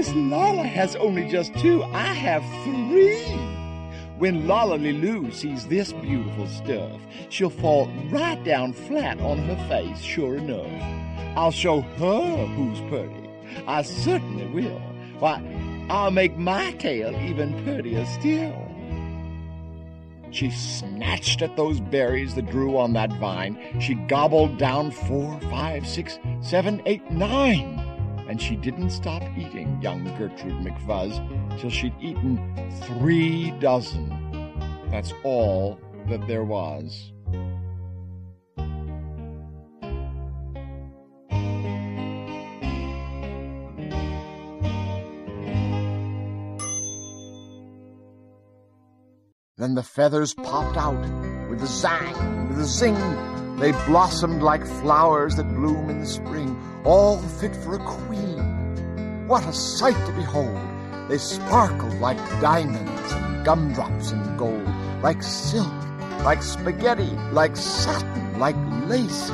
Miss 0.00 0.14
Lala 0.14 0.62
has 0.62 0.96
only 0.96 1.28
just 1.28 1.54
two. 1.56 1.82
I 1.82 2.14
have 2.14 2.42
three. 2.64 3.20
When 4.16 4.46
Lolly 4.46 4.94
Lou 4.94 5.30
sees 5.30 5.66
this 5.66 5.92
beautiful 5.92 6.46
stuff, 6.46 6.98
she'll 7.28 7.50
fall 7.50 7.86
right 8.08 8.42
down 8.42 8.72
flat 8.72 9.20
on 9.20 9.36
her 9.40 9.68
face, 9.68 10.00
sure 10.00 10.36
enough. 10.36 10.72
I'll 11.36 11.50
show 11.50 11.82
her 11.82 12.46
who's 12.46 12.80
pretty. 12.88 13.28
I 13.66 13.82
certainly 13.82 14.46
will. 14.46 14.80
Why, 15.18 15.42
I'll 15.90 16.10
make 16.10 16.34
my 16.38 16.72
tail 16.78 17.14
even 17.20 17.62
prettier 17.62 18.06
still. 18.06 18.56
She 20.30 20.48
snatched 20.50 21.42
at 21.42 21.56
those 21.56 21.78
berries 21.78 22.36
that 22.36 22.50
grew 22.50 22.78
on 22.78 22.94
that 22.94 23.12
vine. 23.18 23.58
She 23.82 23.96
gobbled 23.96 24.56
down 24.56 24.92
four, 24.92 25.38
five, 25.50 25.86
six, 25.86 26.18
seven, 26.40 26.80
eight, 26.86 27.10
nine 27.10 27.79
and 28.30 28.40
she 28.40 28.54
didn't 28.54 28.90
stop 28.90 29.24
eating 29.36 29.76
young 29.82 30.04
Gertrude 30.16 30.64
McFuzz 30.64 31.18
till 31.58 31.68
she'd 31.68 31.92
eaten 32.00 32.38
three 32.84 33.50
dozen. 33.58 34.08
That's 34.88 35.12
all 35.24 35.80
that 36.08 36.24
there 36.28 36.44
was. 36.44 37.12
Then 49.56 49.74
the 49.74 49.82
feathers 49.82 50.34
popped 50.34 50.76
out 50.76 51.00
with 51.50 51.60
a 51.62 51.66
zang, 51.66 52.48
with 52.48 52.60
a 52.60 52.64
zing. 52.64 53.39
They 53.60 53.72
blossomed 53.72 54.42
like 54.42 54.66
flowers 54.66 55.36
that 55.36 55.44
bloom 55.44 55.90
in 55.90 56.00
the 56.00 56.06
spring 56.06 56.58
all 56.82 57.18
fit 57.18 57.54
for 57.54 57.74
a 57.74 57.78
queen. 57.78 59.26
What 59.28 59.46
a 59.46 59.52
sight 59.52 60.06
to 60.06 60.12
behold! 60.12 60.58
They 61.10 61.18
sparkled 61.18 62.00
like 62.00 62.16
diamonds 62.40 63.12
and 63.12 63.44
gumdrops 63.44 64.12
and 64.12 64.38
gold, 64.38 64.66
like 65.02 65.22
silk, 65.22 65.70
like 66.24 66.42
spaghetti, 66.42 67.10
like 67.32 67.54
satin, 67.54 68.38
like 68.38 68.56
lace. 68.88 69.30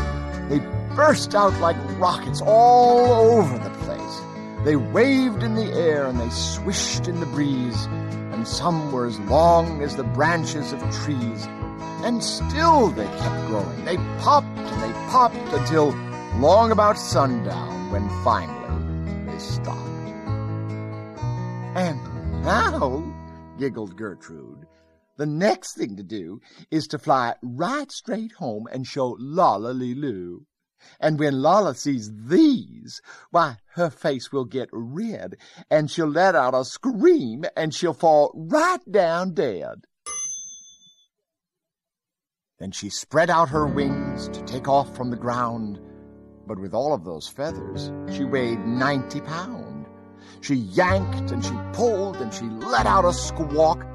They 0.48 0.58
burst 0.96 1.36
out 1.36 1.54
like 1.60 1.76
rockets 2.00 2.42
all 2.44 3.12
over 3.12 3.56
the 3.58 3.70
place. 3.84 4.20
They 4.64 4.74
waved 4.74 5.44
in 5.44 5.54
the 5.54 5.72
air 5.72 6.06
and 6.06 6.18
they 6.18 6.30
swished 6.30 7.06
in 7.06 7.20
the 7.20 7.26
breeze, 7.26 7.84
and 8.32 8.48
some 8.48 8.90
were 8.90 9.06
as 9.06 9.20
long 9.20 9.82
as 9.82 9.94
the 9.94 10.02
branches 10.02 10.72
of 10.72 10.80
trees. 10.90 11.46
And 12.04 12.22
still 12.22 12.88
they 12.90 13.06
kept 13.06 13.46
growing. 13.46 13.84
They 13.84 13.96
popped 14.20 14.46
and 14.46 14.82
they 14.82 14.92
popped 15.10 15.36
until 15.52 15.90
long 16.38 16.70
about 16.70 16.98
sundown 16.98 17.90
when 17.90 18.08
finally 18.22 19.32
they 19.32 19.38
stopped. 19.38 19.80
And 21.76 22.44
now, 22.44 23.02
giggled 23.58 23.96
Gertrude, 23.96 24.66
the 25.16 25.26
next 25.26 25.74
thing 25.74 25.96
to 25.96 26.02
do 26.02 26.40
is 26.70 26.86
to 26.88 26.98
fly 26.98 27.34
right 27.42 27.90
straight 27.90 28.32
home 28.32 28.66
and 28.70 28.86
show 28.86 29.16
Lolla-Lee-Lou. 29.18 30.46
And 31.00 31.18
when 31.18 31.42
Lala 31.42 31.74
sees 31.74 32.10
these, 32.14 33.00
why, 33.30 33.56
her 33.74 33.90
face 33.90 34.30
will 34.30 34.44
get 34.44 34.68
red, 34.72 35.36
and 35.70 35.90
she'll 35.90 36.06
let 36.06 36.34
out 36.34 36.54
a 36.54 36.64
scream, 36.64 37.44
and 37.56 37.74
she'll 37.74 37.94
fall 37.94 38.30
right 38.34 38.80
down 38.90 39.34
dead. 39.34 39.86
Then 42.58 42.70
she 42.70 42.88
spread 42.88 43.28
out 43.28 43.50
her 43.50 43.66
wings 43.66 44.28
to 44.30 44.42
take 44.44 44.66
off 44.66 44.96
from 44.96 45.10
the 45.10 45.16
ground, 45.16 45.78
but 46.46 46.58
with 46.58 46.72
all 46.72 46.94
of 46.94 47.04
those 47.04 47.28
feathers, 47.28 47.92
she 48.10 48.24
weighed 48.24 48.60
ninety 48.60 49.20
pound. 49.20 49.86
She 50.40 50.54
yanked 50.54 51.30
and 51.30 51.44
she 51.44 51.52
pulled 51.74 52.16
and 52.16 52.32
she 52.32 52.44
let 52.44 52.86
out 52.86 53.04
a 53.04 53.12
squawk, 53.12 53.86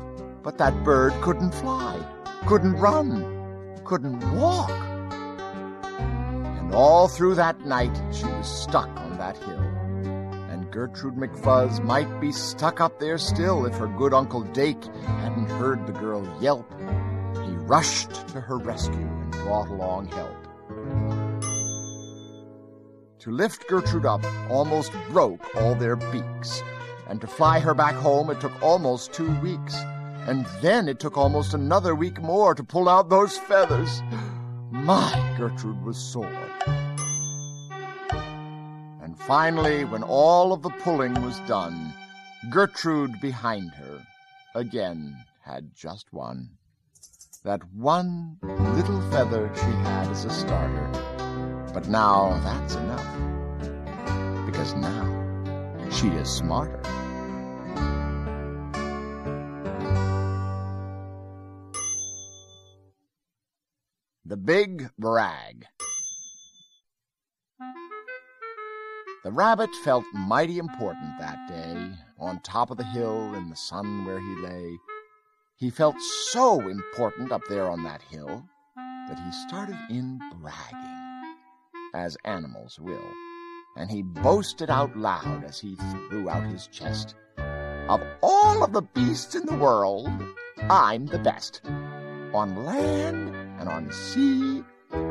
but 0.43 0.59
that 0.59 0.83
bird 0.83 1.13
couldn't 1.21 1.55
fly, 1.55 2.05
couldn't 2.45 2.73
run, 2.73 3.79
couldn't 3.83 4.19
walk. 4.35 4.69
And 5.89 6.71
all 6.75 7.07
through 7.07 7.35
that 7.35 7.65
night 7.65 7.99
she 8.13 8.25
was 8.25 8.47
stuck 8.47 8.89
on 8.89 9.17
that 9.17 9.37
hill. 9.37 9.59
And 10.51 10.69
Gertrude 10.71 11.15
McFuzz 11.15 11.83
might 11.83 12.19
be 12.21 12.31
stuck 12.31 12.79
up 12.79 12.99
there 12.99 13.17
still 13.17 13.65
if 13.65 13.75
her 13.77 13.87
good 13.87 14.13
Uncle 14.13 14.41
Dake 14.41 14.83
hadn't 15.05 15.49
heard 15.49 15.87
the 15.87 15.93
girl 15.93 16.27
yelp. 16.39 16.71
He 17.71 17.75
rushed 17.75 18.27
to 18.27 18.41
her 18.41 18.57
rescue 18.57 18.97
and 18.97 19.31
brought 19.31 19.69
along 19.69 20.07
help 20.07 20.35
to 23.19 23.31
lift 23.31 23.65
Gertrude 23.69 24.05
up 24.05 24.25
almost 24.49 24.91
broke 25.09 25.55
all 25.55 25.73
their 25.75 25.95
beaks, 25.95 26.61
and 27.07 27.21
to 27.21 27.27
fly 27.27 27.61
her 27.61 27.73
back 27.73 27.95
home 27.95 28.29
it 28.29 28.41
took 28.41 28.61
almost 28.61 29.13
two 29.13 29.33
weeks, 29.39 29.73
and 30.27 30.45
then 30.61 30.89
it 30.89 30.99
took 30.99 31.17
almost 31.17 31.53
another 31.53 31.95
week 31.95 32.21
more 32.21 32.53
to 32.53 32.61
pull 32.61 32.89
out 32.89 33.07
those 33.07 33.37
feathers. 33.37 34.03
My, 34.69 35.33
Gertrude 35.37 35.81
was 35.85 35.97
sore. 35.97 36.27
And 39.01 39.17
finally, 39.17 39.85
when 39.85 40.03
all 40.03 40.51
of 40.51 40.61
the 40.61 40.71
pulling 40.83 41.13
was 41.21 41.39
done, 41.47 41.93
Gertrude 42.49 43.21
behind 43.21 43.71
her 43.71 44.05
again 44.55 45.15
had 45.39 45.73
just 45.73 46.11
one. 46.11 46.49
That 47.43 47.61
one 47.73 48.37
little 48.41 49.01
feather 49.11 49.51
she 49.55 49.61
had 49.61 50.07
as 50.09 50.25
a 50.25 50.29
starter 50.29 50.91
but 51.73 51.87
now 51.87 52.39
that's 52.43 52.75
enough. 52.75 54.45
Because 54.45 54.75
now 54.75 55.89
she 55.89 56.07
is 56.09 56.29
smarter. 56.29 56.81
The 64.25 64.37
Big 64.37 64.89
Brag. 64.97 65.65
The 69.23 69.31
rabbit 69.31 69.69
felt 69.83 70.03
mighty 70.13 70.57
important 70.57 71.19
that 71.19 71.47
day, 71.47 71.91
on 72.19 72.39
top 72.41 72.71
of 72.71 72.77
the 72.77 72.83
hill 72.83 73.35
in 73.35 73.49
the 73.49 73.55
sun 73.55 74.05
where 74.05 74.19
he 74.19 74.35
lay. 74.41 74.77
He 75.61 75.69
felt 75.69 76.01
so 76.01 76.59
important 76.69 77.31
up 77.31 77.43
there 77.47 77.69
on 77.69 77.83
that 77.83 78.01
hill 78.01 78.43
that 78.75 79.19
he 79.19 79.31
started 79.47 79.77
in 79.91 80.19
bragging 80.41 81.35
as 81.93 82.17
animals 82.25 82.79
will, 82.79 83.11
and 83.77 83.91
he 83.91 84.01
boasted 84.01 84.71
out 84.71 84.97
loud 84.97 85.43
as 85.43 85.59
he 85.59 85.75
threw 85.75 86.27
out 86.31 86.47
his 86.47 86.65
chest. 86.65 87.13
Of 87.37 88.01
all 88.23 88.63
of 88.63 88.73
the 88.73 88.81
beasts 88.81 89.35
in 89.35 89.45
the 89.45 89.55
world, 89.55 90.09
I'm 90.61 91.05
the 91.05 91.19
best. 91.19 91.61
On 91.63 92.65
land 92.65 93.29
and 93.59 93.69
on 93.69 93.91
sea, 93.91 94.63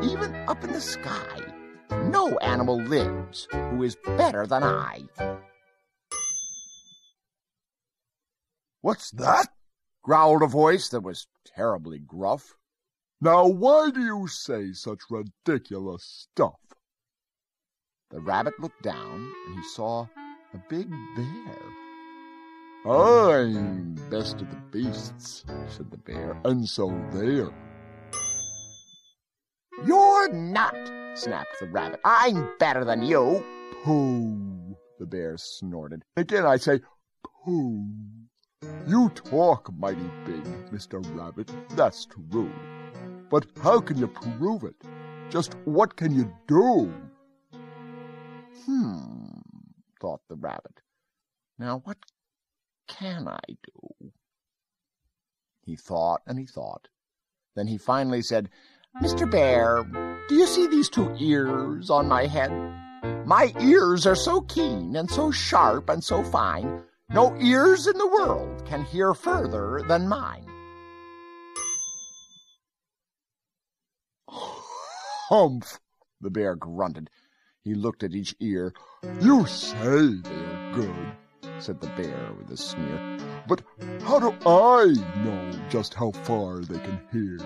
even 0.02 0.34
up 0.48 0.64
in 0.64 0.72
the 0.72 0.80
sky, 0.80 1.44
no 2.06 2.36
animal 2.38 2.82
lives 2.82 3.46
who 3.52 3.84
is 3.84 3.96
better 4.04 4.48
than 4.48 4.64
I. 4.64 5.04
What's 8.80 9.12
that? 9.12 9.46
Growled 10.02 10.42
a 10.42 10.46
voice 10.46 10.88
that 10.88 11.02
was 11.02 11.26
terribly 11.44 11.98
gruff. 11.98 12.54
Now 13.20 13.46
why 13.46 13.90
do 13.90 14.00
you 14.00 14.28
say 14.28 14.72
such 14.72 15.00
ridiculous 15.10 16.26
stuff? 16.32 16.60
The 18.10 18.20
rabbit 18.20 18.58
looked 18.58 18.82
down 18.82 19.32
and 19.46 19.56
he 19.56 19.62
saw 19.68 20.06
a 20.54 20.58
big 20.68 20.90
bear. 21.14 21.70
I'm 22.90 23.94
best 24.10 24.40
of 24.40 24.48
the 24.50 24.56
beasts, 24.72 25.44
said 25.68 25.90
the 25.90 25.98
bear, 25.98 26.40
and 26.46 26.66
so 26.66 26.88
there. 27.12 27.50
You're 29.86 30.32
not, 30.32 30.74
snapped 31.14 31.60
the 31.60 31.66
rabbit. 31.66 32.00
I'm 32.04 32.50
better 32.58 32.84
than 32.84 33.02
you. 33.02 33.44
Pooh, 33.84 34.76
the 34.98 35.06
bear 35.06 35.36
snorted. 35.36 36.04
Again 36.16 36.46
I 36.46 36.56
say, 36.56 36.80
pooh. 37.44 37.86
You 38.86 39.08
talk 39.10 39.72
mighty 39.78 40.10
big, 40.26 40.44
Mr. 40.70 41.00
Rabbit, 41.16 41.50
that's 41.76 42.06
true. 42.06 42.52
But 43.30 43.46
how 43.62 43.80
can 43.80 43.96
you 43.96 44.06
prove 44.06 44.64
it? 44.64 44.74
Just 45.30 45.54
what 45.64 45.96
can 45.96 46.12
you 46.12 46.30
do? 46.46 46.92
Hmm, 48.66 49.28
thought 50.00 50.20
the 50.28 50.36
rabbit. 50.36 50.82
Now 51.58 51.80
what 51.84 51.96
can 52.86 53.28
I 53.28 53.40
do? 53.48 54.10
He 55.62 55.76
thought 55.76 56.20
and 56.26 56.38
he 56.38 56.46
thought. 56.46 56.88
Then 57.56 57.66
he 57.66 57.78
finally 57.78 58.20
said, 58.20 58.50
Mr. 59.00 59.30
Bear, 59.30 59.84
do 60.28 60.34
you 60.34 60.46
see 60.46 60.66
these 60.66 60.90
two 60.90 61.14
ears 61.18 61.88
on 61.88 62.08
my 62.08 62.26
head? 62.26 62.52
My 63.24 63.54
ears 63.60 64.06
are 64.06 64.16
so 64.16 64.42
keen 64.42 64.96
and 64.96 65.10
so 65.10 65.30
sharp 65.30 65.88
and 65.88 66.04
so 66.04 66.22
fine 66.22 66.82
no 67.10 67.36
ears 67.40 67.86
in 67.86 67.98
the 67.98 68.06
world 68.06 68.64
can 68.66 68.84
hear 68.84 69.14
further 69.14 69.82
than 69.86 70.08
mine. 70.08 70.46
Humph! 74.28 75.78
The 76.20 76.30
bear 76.30 76.54
grunted. 76.54 77.10
He 77.62 77.74
looked 77.74 78.02
at 78.02 78.14
each 78.14 78.34
ear. 78.40 78.72
You 79.20 79.46
say 79.46 80.14
they're 80.22 80.72
good, 80.72 81.16
said 81.58 81.80
the 81.80 81.88
bear 81.88 82.32
with 82.38 82.50
a 82.50 82.56
sneer. 82.56 83.18
But 83.46 83.62
how 84.02 84.18
do 84.18 84.34
I 84.46 84.94
know 85.24 85.60
just 85.68 85.94
how 85.94 86.12
far 86.12 86.60
they 86.60 86.78
can 86.78 87.00
hear? 87.12 87.38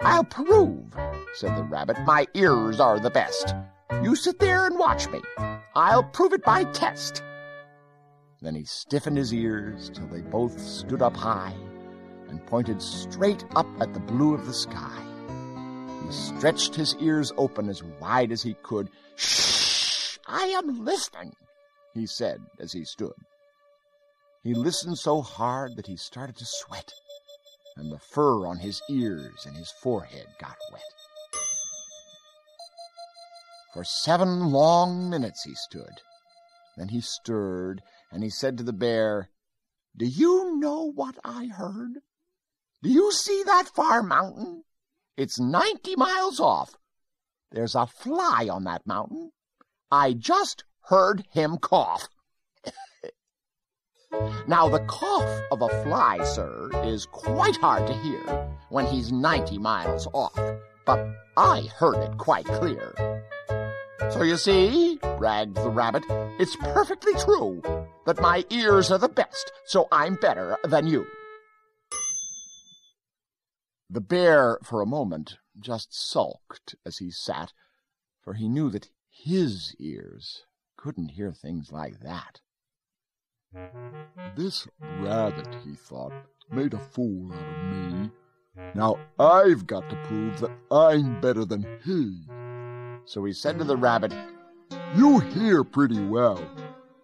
I'll 0.00 0.24
prove, 0.24 0.94
said 1.34 1.56
the 1.56 1.62
rabbit. 1.64 1.96
My 2.04 2.26
ears 2.34 2.80
are 2.80 2.98
the 2.98 3.10
best. 3.10 3.54
You 4.02 4.16
sit 4.16 4.38
there 4.38 4.66
and 4.66 4.78
watch 4.78 5.08
me. 5.08 5.20
I'll 5.74 6.04
prove 6.04 6.32
it 6.32 6.44
by 6.44 6.64
test. 6.64 7.22
Then 8.40 8.54
he 8.54 8.64
stiffened 8.64 9.16
his 9.16 9.34
ears 9.34 9.90
till 9.92 10.06
they 10.06 10.20
both 10.20 10.60
stood 10.60 11.02
up 11.02 11.16
high 11.16 11.54
and 12.28 12.46
pointed 12.46 12.80
straight 12.80 13.44
up 13.56 13.66
at 13.80 13.92
the 13.94 14.00
blue 14.00 14.34
of 14.34 14.46
the 14.46 14.54
sky. 14.54 15.02
He 16.04 16.12
stretched 16.12 16.74
his 16.74 16.94
ears 16.96 17.32
open 17.36 17.68
as 17.68 17.82
wide 17.82 18.30
as 18.30 18.42
he 18.42 18.54
could. 18.62 18.90
Shh! 19.16 20.18
I 20.26 20.44
am 20.46 20.84
listening, 20.84 21.34
he 21.94 22.06
said 22.06 22.40
as 22.60 22.72
he 22.72 22.84
stood. 22.84 23.14
He 24.44 24.54
listened 24.54 24.98
so 24.98 25.20
hard 25.20 25.76
that 25.76 25.88
he 25.88 25.96
started 25.96 26.36
to 26.36 26.44
sweat, 26.46 26.92
and 27.76 27.90
the 27.90 27.98
fur 27.98 28.46
on 28.46 28.58
his 28.58 28.80
ears 28.88 29.44
and 29.46 29.56
his 29.56 29.72
forehead 29.82 30.26
got 30.38 30.56
wet. 30.70 30.82
For 33.74 33.82
seven 33.84 34.50
long 34.50 35.10
minutes 35.10 35.42
he 35.42 35.54
stood. 35.54 36.00
Then 36.76 36.88
he 36.88 37.00
stirred 37.00 37.82
and 38.10 38.22
he 38.22 38.30
said 38.30 38.56
to 38.58 38.64
the 38.64 38.72
bear, 38.72 39.30
Do 39.96 40.06
you 40.06 40.56
know 40.56 40.90
what 40.90 41.16
I 41.24 41.46
heard? 41.46 42.00
Do 42.82 42.90
you 42.90 43.12
see 43.12 43.42
that 43.44 43.68
far 43.74 44.02
mountain? 44.02 44.64
It's 45.16 45.40
ninety 45.40 45.96
miles 45.96 46.38
off. 46.38 46.76
There's 47.50 47.74
a 47.74 47.86
fly 47.86 48.48
on 48.50 48.64
that 48.64 48.86
mountain. 48.86 49.32
I 49.90 50.12
just 50.12 50.64
heard 50.82 51.24
him 51.30 51.58
cough. 51.58 52.08
now, 54.46 54.68
the 54.68 54.84
cough 54.86 55.42
of 55.50 55.62
a 55.62 55.82
fly, 55.82 56.22
sir, 56.24 56.70
is 56.84 57.06
quite 57.06 57.56
hard 57.56 57.86
to 57.88 57.94
hear 57.94 58.48
when 58.68 58.86
he's 58.86 59.10
ninety 59.10 59.58
miles 59.58 60.06
off, 60.12 60.38
but 60.86 61.04
I 61.36 61.62
heard 61.76 61.96
it 61.96 62.16
quite 62.16 62.46
clear. 62.46 62.94
So 64.10 64.22
you 64.22 64.36
see, 64.36 64.98
bragged 65.18 65.56
the 65.56 65.68
rabbit, 65.68 66.04
it's 66.38 66.56
perfectly 66.56 67.14
true 67.14 67.60
that 68.08 68.22
my 68.22 68.42
ears 68.48 68.90
are 68.90 68.96
the 68.96 69.06
best, 69.06 69.52
so 69.66 69.86
I'm 69.92 70.14
better 70.14 70.56
than 70.64 70.86
you. 70.86 71.06
The 73.90 74.00
bear, 74.00 74.58
for 74.64 74.80
a 74.80 74.86
moment, 74.86 75.36
just 75.60 75.92
sulked 75.92 76.74
as 76.86 76.96
he 76.96 77.10
sat, 77.10 77.52
for 78.24 78.32
he 78.32 78.48
knew 78.48 78.70
that 78.70 78.88
his 79.10 79.76
ears 79.78 80.44
couldn't 80.78 81.10
hear 81.10 81.32
things 81.32 81.70
like 81.70 82.00
that. 82.00 82.40
This 84.34 84.66
rabbit, 84.80 85.54
he 85.62 85.74
thought, 85.74 86.14
made 86.50 86.72
a 86.72 86.78
fool 86.78 87.30
out 87.30 87.56
of 87.58 87.76
me. 87.76 88.10
Now 88.74 88.98
I've 89.18 89.66
got 89.66 89.86
to 89.90 89.96
prove 90.04 90.40
that 90.40 90.56
I'm 90.70 91.20
better 91.20 91.44
than 91.44 91.66
he. 91.84 92.24
So 93.04 93.22
he 93.26 93.34
said 93.34 93.58
to 93.58 93.64
the 93.64 93.76
rabbit, 93.76 94.14
You 94.96 95.18
hear 95.18 95.62
pretty 95.62 96.02
well. 96.02 96.40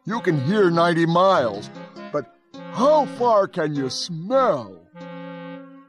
You 0.06 0.20
can 0.20 0.38
hear 0.44 0.70
90 0.70 1.06
miles, 1.06 1.70
but 2.12 2.34
how 2.72 3.06
far 3.16 3.48
can 3.48 3.74
you 3.74 3.88
smell? 3.88 4.82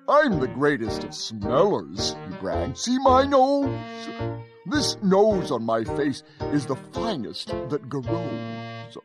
I'm 0.08 0.39
the 0.39 0.47
greatest 0.47 1.04
of 1.04 1.13
smellers, 1.13 2.15
he 2.30 2.36
bragged. 2.36 2.78
See 2.78 2.97
my 2.99 3.25
nose? 3.25 3.78
This 4.67 4.95
nose 5.04 5.51
on 5.51 5.63
my 5.63 5.84
face 5.84 6.23
is 6.54 6.65
the 6.65 6.78
finest 6.93 7.49
that 7.67 7.89
grows. 7.89 8.97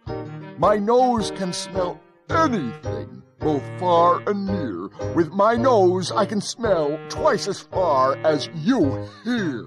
My 0.58 0.76
nose 0.76 1.32
can 1.32 1.52
smell 1.52 2.00
anything, 2.28 3.20
both 3.40 3.68
far 3.80 4.22
and 4.28 4.46
near. 4.46 4.90
With 5.14 5.32
my 5.32 5.56
nose, 5.56 6.12
I 6.12 6.24
can 6.24 6.40
smell 6.40 7.00
twice 7.08 7.48
as 7.48 7.58
far 7.58 8.16
as 8.18 8.48
you 8.54 9.08
hear. 9.24 9.66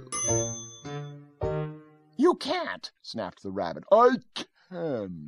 You 2.16 2.36
can't, 2.36 2.90
snapped 3.02 3.44
the 3.44 3.52
rabbit. 3.52 3.84
I 3.92 4.16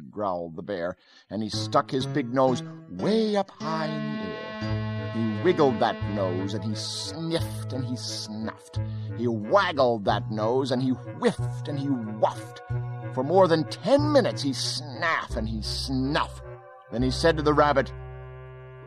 growled 0.09 0.55
the 0.55 0.63
bear, 0.63 0.97
and 1.29 1.41
he 1.41 1.49
stuck 1.49 1.91
his 1.91 2.05
big 2.05 2.33
nose 2.33 2.63
way 2.89 3.35
up 3.35 3.51
high 3.51 3.87
in 3.87 4.17
the 4.17 4.23
air. 4.23 5.11
He 5.13 5.43
wiggled 5.43 5.79
that 5.79 6.01
nose, 6.15 6.53
and 6.53 6.63
he 6.63 6.75
sniffed 6.75 7.73
and 7.73 7.85
he 7.85 7.95
snuffed. 7.95 8.79
He 9.17 9.27
waggled 9.27 10.05
that 10.05 10.29
nose, 10.31 10.71
and 10.71 10.81
he 10.81 10.89
whiffed 10.89 11.67
and 11.67 11.79
he 11.79 11.87
wuffed. 11.87 12.59
For 13.13 13.23
more 13.23 13.47
than 13.47 13.63
ten 13.69 14.11
minutes 14.11 14.41
he 14.41 14.51
snaff 14.51 15.37
and 15.37 15.47
he 15.47 15.61
snuff. 15.61 16.41
Then 16.91 17.01
he 17.01 17.11
said 17.11 17.37
to 17.37 17.43
the 17.43 17.53
rabbit, 17.53 17.93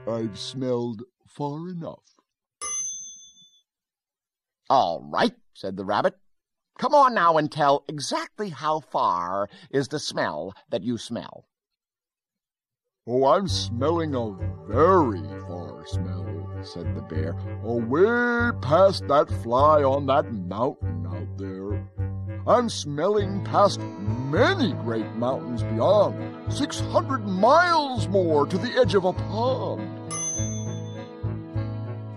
I've 0.07 0.39
smelled 0.39 1.03
far 1.27 1.69
enough. 1.69 2.03
All 4.71 5.03
right, 5.11 5.33
said 5.55 5.77
the 5.77 5.85
rabbit. 5.85 6.15
Come 6.79 6.95
on 6.95 7.13
now 7.13 7.39
and 7.39 7.51
tell 7.51 7.83
exactly 7.89 8.51
how 8.51 8.79
far 8.79 9.49
is 9.69 9.89
the 9.89 9.99
smell 9.99 10.55
that 10.71 10.85
you 10.85 10.97
smell. 10.97 11.45
Oh, 13.05 13.27
I'm 13.27 13.49
smelling 13.49 14.15
a 14.15 14.31
very 14.69 15.27
far 15.49 15.85
smell, 15.89 16.49
said 16.63 16.95
the 16.95 17.03
bear, 17.03 17.35
oh, 17.65 17.81
away 17.81 18.57
past 18.63 19.09
that 19.09 19.29
fly 19.43 19.83
on 19.83 20.07
that 20.07 20.33
mountain 20.33 21.05
out 21.09 21.37
there. 21.37 21.85
I'm 22.47 22.69
smelling 22.69 23.45
past 23.45 23.81
many 23.81 24.73
great 24.85 25.13
mountains 25.17 25.65
beyond, 25.65 26.53
six 26.53 26.79
hundred 26.79 27.27
miles 27.27 28.07
more 28.07 28.47
to 28.47 28.57
the 28.57 28.71
edge 28.79 28.95
of 28.95 29.05
a 29.05 29.13
pond. 29.15 30.13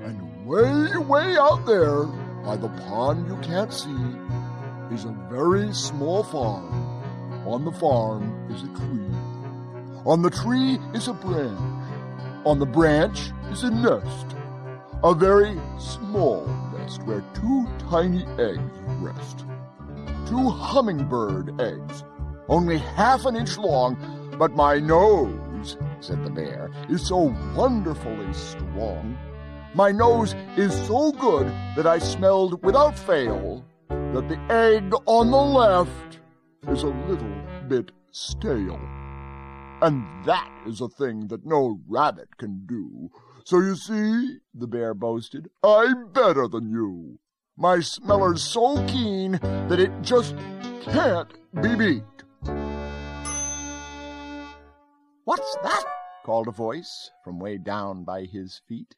And 0.03 0.45
way, 0.45 0.97
way 0.97 1.35
out 1.35 1.65
there, 1.65 2.03
by 2.43 2.57
the 2.57 2.69
pond 2.69 3.27
you 3.27 3.37
can't 3.37 3.73
see, 3.73 3.89
is 4.91 5.05
a 5.05 5.15
very 5.29 5.73
small 5.73 6.21
farm. 6.21 6.69
On 7.47 7.63
the 7.63 7.71
farm 7.71 8.45
is 8.51 8.63
a 8.63 8.67
tree. 8.67 9.15
On 10.05 10.21
the 10.21 10.29
tree 10.29 10.79
is 10.93 11.07
a 11.07 11.13
branch. 11.13 11.59
On 12.45 12.59
the 12.59 12.65
branch 12.65 13.31
is 13.51 13.63
a 13.63 13.71
nest. 13.71 14.35
A 15.03 15.13
very 15.13 15.57
small 15.79 16.45
nest 16.73 17.03
where 17.03 17.23
two 17.33 17.67
tiny 17.89 18.25
eggs 18.37 18.59
rest. 18.99 19.45
Two 20.27 20.49
hummingbird 20.49 21.59
eggs, 21.61 22.03
only 22.49 22.77
half 22.77 23.25
an 23.25 23.35
inch 23.35 23.57
long, 23.57 23.97
but 24.37 24.55
my 24.55 24.77
nose, 24.79 25.77
said 26.01 26.23
the 26.23 26.29
bear, 26.29 26.69
is 26.89 27.07
so 27.07 27.33
wonderfully 27.55 28.33
strong. 28.33 29.17
My 29.73 29.91
nose 29.91 30.35
is 30.57 30.73
so 30.87 31.13
good 31.13 31.47
that 31.77 31.87
I 31.87 31.97
smelled 31.99 32.61
without 32.63 32.97
fail 32.99 33.63
that 34.13 34.27
the 34.27 34.39
egg 34.53 34.93
on 35.05 35.31
the 35.31 35.37
left 35.37 36.19
is 36.67 36.83
a 36.83 36.87
little 36.87 37.35
bit 37.67 37.91
stale. 38.11 38.79
And 39.81 40.05
that 40.25 40.51
is 40.67 40.81
a 40.81 40.89
thing 40.89 41.27
that 41.27 41.45
no 41.45 41.79
rabbit 41.87 42.37
can 42.37 42.65
do. 42.65 43.09
So 43.45 43.59
you 43.59 43.75
see, 43.75 44.37
the 44.53 44.67
bear 44.67 44.93
boasted, 44.93 45.49
I'm 45.63 46.11
better 46.11 46.47
than 46.47 46.69
you. 46.69 47.19
My 47.57 47.79
smeller's 47.79 48.43
so 48.43 48.85
keen 48.87 49.33
that 49.41 49.79
it 49.79 49.91
just 50.01 50.35
can't 50.81 51.33
be 51.61 51.75
beat. 51.75 52.03
What's 55.23 55.57
that? 55.63 55.85
called 56.23 56.47
a 56.47 56.51
voice 56.51 57.09
from 57.23 57.39
way 57.39 57.57
down 57.57 58.03
by 58.03 58.25
his 58.25 58.61
feet. 58.67 58.95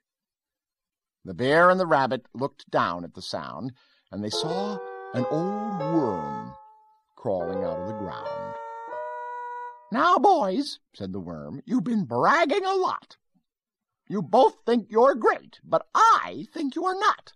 The 1.26 1.34
bear 1.34 1.70
and 1.70 1.80
the 1.80 1.86
rabbit 1.86 2.26
looked 2.34 2.70
down 2.70 3.04
at 3.06 3.14
the 3.14 3.22
sound, 3.22 3.72
and 4.14 4.24
they 4.24 4.30
saw 4.30 4.78
an 5.16 5.26
old 5.32 5.80
worm 5.80 6.54
crawling 7.16 7.64
out 7.64 7.80
of 7.80 7.88
the 7.88 7.94
ground. 7.94 8.56
Now, 9.92 10.20
boys, 10.20 10.80
said 10.94 11.12
the 11.14 11.20
worm, 11.20 11.62
you've 11.66 11.84
been 11.84 12.06
bragging 12.06 12.64
a 12.64 12.76
lot. 12.76 13.18
You 14.08 14.22
both 14.22 14.58
think 14.68 14.88
you're 14.90 15.16
great, 15.16 15.60
but 15.64 15.88
I 15.96 16.46
think 16.54 16.76
you 16.76 16.86
are 16.86 16.96
not. 16.96 17.34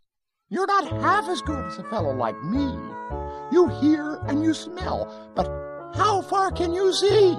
You're 0.50 0.68
not 0.68 1.02
half 1.02 1.28
as 1.28 1.42
good 1.42 1.66
as 1.66 1.80
a 1.80 1.84
fellow 1.86 2.16
like 2.16 2.42
me. 2.44 2.68
You 3.52 3.70
hear 3.82 4.18
and 4.28 4.44
you 4.44 4.54
smell, 4.54 5.12
but 5.36 5.48
how 5.96 6.22
far 6.22 6.52
can 6.52 6.74
you 6.74 6.94
see? 6.94 7.32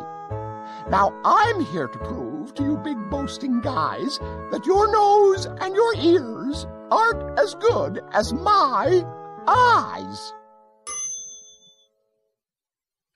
Now 0.90 1.12
I'm 1.24 1.64
here 1.66 1.86
to 1.86 1.98
prove 1.98 2.54
to 2.54 2.64
you 2.64 2.76
big 2.78 2.98
boasting 3.08 3.60
guys 3.60 4.18
that 4.50 4.66
your 4.66 4.90
nose 4.90 5.46
and 5.46 5.74
your 5.76 5.94
ears 5.96 6.66
aren't 6.90 7.38
as 7.38 7.54
good 7.54 8.00
as 8.12 8.32
my 8.32 9.04
eyes. 9.48 10.32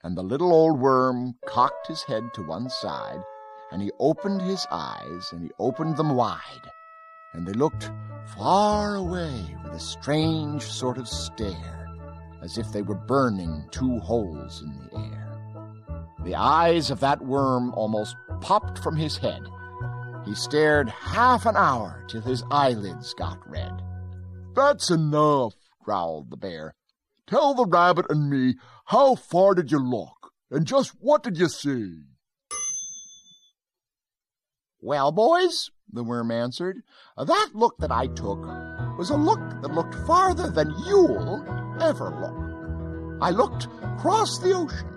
And 0.02 0.16
the 0.16 0.22
little 0.22 0.52
old 0.52 0.80
worm 0.80 1.34
cocked 1.46 1.86
his 1.86 2.02
head 2.02 2.24
to 2.34 2.42
one 2.42 2.68
side, 2.68 3.22
and 3.70 3.80
he 3.80 3.92
opened 4.00 4.42
his 4.42 4.66
eyes, 4.70 5.28
and 5.32 5.42
he 5.42 5.50
opened 5.58 5.96
them 5.96 6.16
wide, 6.16 6.70
and 7.34 7.46
they 7.46 7.52
looked 7.52 7.90
far 8.36 8.96
away 8.96 9.56
with 9.64 9.74
a 9.74 9.80
strange 9.80 10.62
sort 10.62 10.98
of 10.98 11.08
stare, 11.08 11.88
as 12.42 12.58
if 12.58 12.72
they 12.72 12.82
were 12.82 12.94
burning 12.94 13.64
two 13.70 13.98
holes 14.00 14.62
in 14.62 14.72
the 14.76 14.98
air. 14.98 15.22
The 16.24 16.34
eyes 16.34 16.90
of 16.90 17.00
that 17.00 17.22
worm 17.22 17.72
almost 17.74 18.16
popped 18.40 18.78
from 18.78 18.96
his 18.96 19.16
head. 19.16 19.42
He 20.24 20.34
stared 20.34 20.88
half 20.88 21.46
an 21.46 21.56
hour 21.56 22.04
till 22.08 22.20
his 22.20 22.44
eyelids 22.50 23.14
got 23.14 23.38
red. 23.48 23.82
That's 24.54 24.90
enough, 24.90 25.54
growled 25.82 26.30
the 26.30 26.36
bear. 26.36 26.74
Tell 27.26 27.54
the 27.54 27.66
rabbit 27.66 28.06
and 28.08 28.28
me 28.28 28.56
how 28.86 29.14
far 29.14 29.54
did 29.54 29.70
you 29.70 29.78
look, 29.78 30.32
and 30.50 30.66
just 30.66 30.90
what 31.00 31.22
did 31.22 31.38
you 31.38 31.48
see? 31.48 32.02
Well, 34.80 35.12
boys, 35.12 35.70
the 35.92 36.02
worm 36.02 36.30
answered, 36.30 36.82
that 37.16 37.50
look 37.54 37.78
that 37.78 37.92
I 37.92 38.08
took 38.08 38.40
was 38.98 39.10
a 39.10 39.16
look 39.16 39.40
that 39.62 39.72
looked 39.72 39.94
farther 40.06 40.50
than 40.50 40.74
you'll 40.86 41.44
ever 41.80 42.10
look. 42.10 43.22
I 43.22 43.30
looked 43.30 43.68
across 43.82 44.38
the 44.38 44.52
ocean 44.52 44.88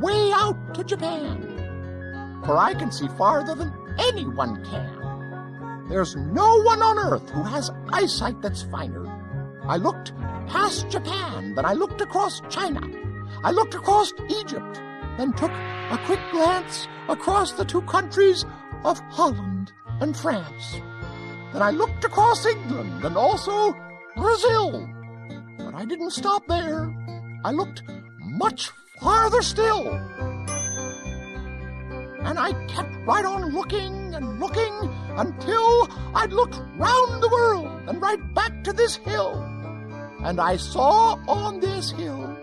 way 0.00 0.32
out 0.32 0.74
to 0.74 0.84
Japan, 0.84 2.42
for 2.44 2.56
I 2.56 2.74
can 2.74 2.92
see 2.92 3.08
farther 3.16 3.54
than 3.54 3.72
anyone 3.98 4.64
can. 4.64 5.86
There's 5.88 6.14
no 6.16 6.62
one 6.62 6.82
on 6.82 6.98
earth 6.98 7.28
who 7.30 7.42
has 7.42 7.70
eyesight 7.92 8.40
that's 8.40 8.62
finer. 8.62 9.19
I 9.70 9.76
looked 9.76 10.12
past 10.48 10.88
Japan, 10.88 11.54
then 11.54 11.64
I 11.64 11.74
looked 11.74 12.00
across 12.00 12.42
China. 12.48 12.80
I 13.44 13.52
looked 13.52 13.72
across 13.72 14.12
Egypt, 14.28 14.82
then 15.16 15.32
took 15.34 15.52
a 15.52 16.00
quick 16.06 16.18
glance 16.32 16.88
across 17.08 17.52
the 17.52 17.64
two 17.64 17.82
countries 17.82 18.44
of 18.84 18.98
Holland 19.10 19.72
and 20.00 20.16
France. 20.16 20.80
Then 21.52 21.62
I 21.62 21.70
looked 21.70 22.04
across 22.04 22.46
England 22.46 23.04
and 23.04 23.16
also 23.16 23.76
Brazil. 24.16 24.88
But 25.58 25.76
I 25.76 25.84
didn't 25.84 26.10
stop 26.10 26.48
there. 26.48 26.92
I 27.44 27.52
looked 27.52 27.84
much 28.18 28.72
farther 29.00 29.40
still. 29.40 29.86
And 32.24 32.40
I 32.40 32.54
kept 32.66 32.96
right 33.06 33.24
on 33.24 33.54
looking 33.54 34.14
and 34.14 34.40
looking 34.40 34.74
until 35.16 35.88
I'd 36.12 36.32
looked 36.32 36.60
round 36.76 37.22
the 37.22 37.28
world 37.30 37.70
and 37.86 38.02
right 38.02 38.34
back 38.34 38.64
to 38.64 38.72
this 38.72 38.96
hill. 38.96 39.46
And 40.22 40.40
I 40.40 40.56
saw 40.56 41.14
on 41.26 41.60
this 41.60 41.90
hill, 41.90 42.36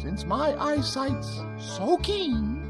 since 0.00 0.24
my 0.24 0.54
eyesight's 0.60 1.40
so 1.58 1.96
keen, 1.98 2.60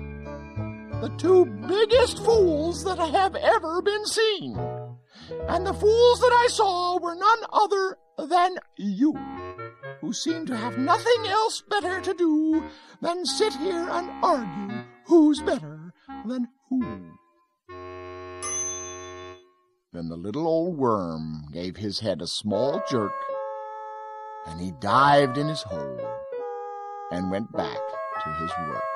the 1.00 1.12
two 1.18 1.46
biggest 1.66 2.18
fools 2.24 2.84
that 2.84 3.00
I 3.00 3.08
have 3.08 3.34
ever 3.34 3.82
been 3.82 4.06
seen. 4.06 4.56
And 5.48 5.66
the 5.66 5.74
fools 5.74 6.20
that 6.20 6.32
I 6.32 6.46
saw 6.48 6.98
were 7.00 7.16
none 7.16 7.40
other 7.52 7.98
than 8.28 8.58
you 8.76 9.14
who 10.00 10.12
seem 10.12 10.46
to 10.46 10.56
have 10.56 10.78
nothing 10.78 11.26
else 11.26 11.62
better 11.68 12.00
to 12.00 12.14
do 12.14 12.62
than 13.00 13.24
sit 13.24 13.54
here 13.54 13.88
and 13.90 14.10
argue 14.22 14.84
who's 15.06 15.40
better 15.42 15.92
than 16.26 16.48
who. 16.68 16.82
Then 19.92 20.08
the 20.08 20.16
little 20.16 20.46
old 20.46 20.76
worm 20.76 21.48
gave 21.52 21.76
his 21.76 22.00
head 22.00 22.22
a 22.22 22.26
small 22.26 22.82
jerk, 22.88 23.12
and 24.46 24.60
he 24.60 24.72
dived 24.72 25.38
in 25.38 25.48
his 25.48 25.62
hole 25.62 26.00
and 27.10 27.30
went 27.30 27.50
back 27.52 27.78
to 28.24 28.32
his 28.40 28.50
work. 28.68 28.91